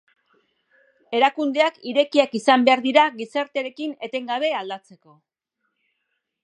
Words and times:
Erakundeak 1.17 1.77
irekiak 1.91 2.33
izan 2.39 2.65
behar 2.69 2.81
dira 2.87 3.05
gizartearekin 3.21 3.95
etengabe 4.09 4.53
aldatzeko. 4.63 5.17